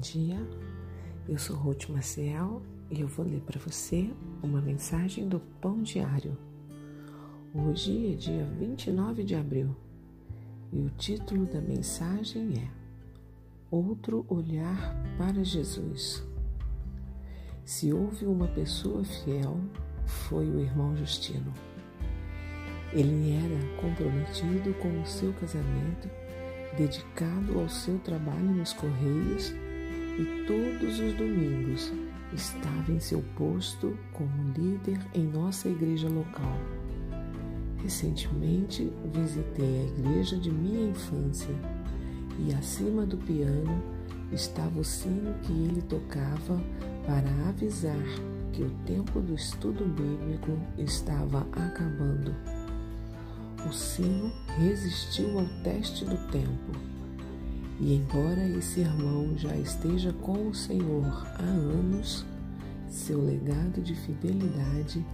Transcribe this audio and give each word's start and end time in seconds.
dia, 0.00 0.36
eu 1.28 1.38
sou 1.38 1.56
Ruth 1.56 1.88
Maciel 1.88 2.62
e 2.90 3.00
eu 3.00 3.08
vou 3.08 3.26
ler 3.26 3.40
para 3.40 3.58
você 3.58 4.10
uma 4.42 4.60
mensagem 4.60 5.28
do 5.28 5.40
Pão 5.60 5.82
Diário. 5.82 6.36
Hoje 7.54 8.12
é 8.12 8.16
dia 8.16 8.44
29 8.58 9.24
de 9.24 9.34
abril 9.34 9.74
e 10.72 10.80
o 10.80 10.90
título 10.90 11.46
da 11.46 11.60
mensagem 11.60 12.54
é 12.58 12.68
Outro 13.70 14.26
Olhar 14.28 14.96
para 15.16 15.44
Jesus. 15.44 16.22
Se 17.64 17.92
houve 17.92 18.26
uma 18.26 18.48
pessoa 18.48 19.04
fiel, 19.04 19.58
foi 20.04 20.48
o 20.50 20.60
irmão 20.60 20.96
Justino. 20.96 21.52
Ele 22.92 23.32
era 23.32 23.80
comprometido 23.80 24.74
com 24.74 25.00
o 25.00 25.06
seu 25.06 25.32
casamento 25.34 26.08
dedicado 26.76 27.58
ao 27.58 27.68
seu 27.68 27.98
trabalho 28.00 28.52
nos 28.52 28.72
Correios 28.72 29.54
e 30.18 30.44
todos 30.46 31.00
os 31.00 31.14
domingos 31.14 31.92
estava 32.32 32.92
em 32.92 33.00
seu 33.00 33.22
posto 33.36 33.96
como 34.12 34.52
líder 34.56 34.98
em 35.14 35.24
nossa 35.24 35.68
igreja 35.68 36.08
local. 36.08 36.58
Recentemente 37.82 38.90
visitei 39.12 39.80
a 39.80 39.98
igreja 39.98 40.36
de 40.36 40.50
minha 40.50 40.90
infância 40.90 41.54
e 42.38 42.52
acima 42.54 43.04
do 43.04 43.16
piano 43.18 43.82
estava 44.32 44.80
o 44.80 44.84
sino 44.84 45.34
que 45.42 45.52
ele 45.52 45.82
tocava 45.82 46.60
para 47.06 47.48
avisar 47.48 48.02
que 48.52 48.62
o 48.62 48.70
tempo 48.86 49.20
do 49.20 49.34
estudo 49.34 49.84
bíblico 49.84 50.58
estava 50.78 51.40
acabando. 51.52 52.34
O 53.68 53.72
sino 53.72 54.32
resistiu 54.58 55.38
ao 55.38 55.46
teste 55.62 56.04
do 56.04 56.16
tempo. 56.30 56.93
E 57.80 57.94
embora 57.94 58.46
esse 58.48 58.80
irmão 58.80 59.36
já 59.36 59.54
esteja 59.56 60.12
com 60.12 60.48
o 60.48 60.54
Senhor 60.54 61.26
há 61.34 61.42
anos, 61.42 62.24
seu 62.88 63.20
legado 63.20 63.82
de 63.82 63.94
fidelidade 63.94 65.04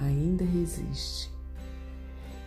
ainda 0.00 0.44
resiste. 0.44 1.30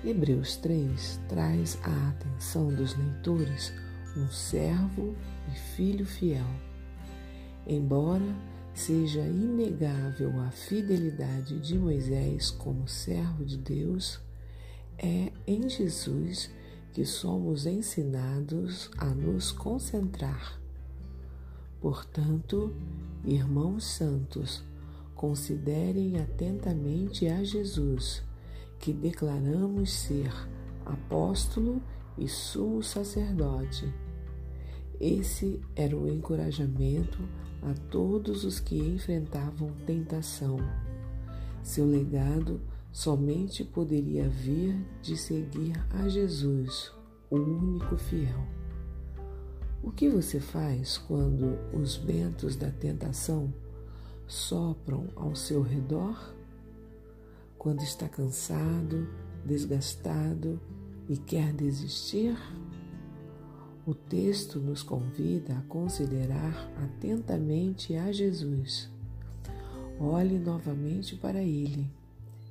Hebreus 0.04 0.58
3 0.58 1.20
traz 1.30 1.78
à 1.84 2.10
atenção 2.10 2.68
dos 2.74 2.98
leitores 2.98 3.72
um 4.18 4.28
servo 4.30 5.16
e 5.48 5.58
filho 5.76 6.06
fiel. 6.06 6.46
Embora 7.66 8.36
seja 8.74 9.22
inegável 9.22 10.38
a 10.42 10.52
fidelidade 10.52 11.60
de 11.60 11.78
Moisés 11.78 12.50
como 12.50 12.88
servo 12.88 13.46
de 13.46 13.58
Deus, 13.58 14.20
é 14.98 15.32
em 15.48 15.70
Jesus 15.70 16.50
que 16.94 17.06
somos 17.06 17.66
ensinados 17.66 18.92
a 18.98 19.06
nos 19.06 19.52
concentrar. 19.52 20.60
Portanto, 21.80 22.74
irmãos 23.24 23.86
santos, 23.86 24.64
considerem 25.16 26.20
atentamente 26.20 27.28
a 27.28 27.44
Jesus, 27.44 28.24
que 28.80 28.92
declaramos 28.92 29.92
ser 29.92 30.32
apóstolo 30.86 31.82
e 32.18 32.28
sumo 32.28 32.84
sacerdote. 32.84 33.92
Esse 35.00 35.60
era 35.76 35.98
o 35.98 36.08
encorajamento 36.08 37.20
a 37.62 37.74
todos 37.90 38.44
os 38.44 38.60
que 38.60 38.78
enfrentavam 38.78 39.72
tentação. 39.86 40.58
Seu 41.64 41.86
legado 41.86 42.60
somente 42.92 43.64
poderia 43.64 44.28
vir 44.28 44.76
de 45.02 45.16
seguir 45.16 45.74
a 45.92 46.10
Jesus, 46.10 46.92
o 47.30 47.38
único 47.38 47.96
fiel. 47.96 48.46
O 49.82 49.92
que 49.92 50.10
você 50.10 50.40
faz 50.40 50.98
quando 50.98 51.58
os 51.74 51.96
ventos 51.96 52.56
da 52.56 52.70
tentação 52.70 53.54
sopram 54.28 55.08
ao 55.16 55.36
seu 55.36 55.62
redor? 55.62 56.36
Quando 57.58 57.82
está 57.82 58.08
cansado, 58.08 59.08
desgastado 59.46 60.60
e 61.08 61.18
quer 61.18 61.54
desistir? 61.54 62.38
O 63.86 63.96
texto 63.96 64.60
nos 64.60 64.84
convida 64.84 65.58
a 65.58 65.62
considerar 65.62 66.72
atentamente 66.84 67.96
a 67.96 68.12
Jesus. 68.12 68.90
Olhe 70.00 70.38
novamente 70.38 71.16
para 71.16 71.42
Ele 71.42 71.90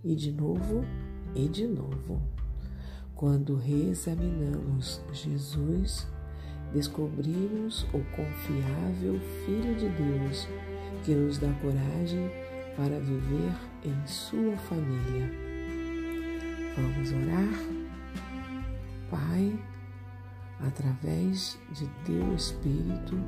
e 0.05 0.15
de 0.15 0.33
novo 0.33 0.85
e 1.35 1.49
de 1.49 1.67
novo. 1.67 2.21
Quando 3.15 3.57
reexaminamos 3.57 5.03
Jesus, 5.13 6.09
descobrimos 6.73 7.85
o 7.93 8.01
confiável 8.17 9.21
Filho 9.45 9.75
de 9.75 9.89
Deus 9.89 10.49
que 11.05 11.15
nos 11.15 11.39
dá 11.39 11.53
coragem 11.61 12.31
para 12.77 12.99
viver 12.99 13.53
em 13.85 14.07
Sua 14.07 14.57
família. 14.57 15.31
Vamos 16.77 17.13
orar? 17.13 17.81
Pai, 19.11 19.59
através 20.61 21.59
de 21.73 21.87
Teu 22.05 22.35
Espírito, 22.35 23.19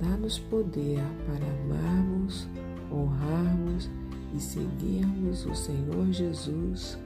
dá-nos 0.00 0.38
poder 0.38 1.00
para 1.26 1.46
amarmos, 1.46 2.48
e 4.34 4.40
seguirmos 4.40 5.46
o 5.46 5.54
Senhor 5.54 6.12
Jesus 6.12 6.98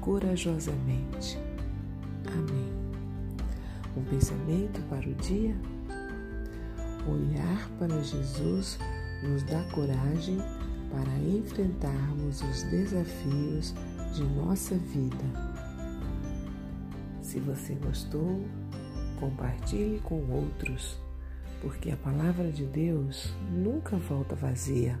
corajosamente. 0.00 1.38
Amém. 2.26 2.72
Um 3.96 4.04
pensamento 4.04 4.80
para 4.88 5.08
o 5.08 5.14
dia? 5.14 5.56
Olhar 7.08 7.68
para 7.78 8.02
Jesus 8.02 8.78
nos 9.22 9.42
dá 9.44 9.62
coragem 9.72 10.38
para 10.90 11.12
enfrentarmos 11.18 12.42
os 12.42 12.62
desafios 12.64 13.74
de 14.12 14.24
nossa 14.24 14.74
vida. 14.76 15.24
Se 17.20 17.40
você 17.40 17.74
gostou, 17.74 18.44
compartilhe 19.18 20.00
com 20.00 20.20
outros, 20.30 20.98
porque 21.60 21.90
a 21.90 21.96
palavra 21.96 22.50
de 22.52 22.64
Deus 22.64 23.32
nunca 23.50 23.96
volta 23.96 24.34
vazia. 24.34 25.00